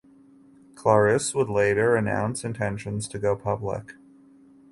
[0.73, 3.93] Claris would later announce intentions to go public.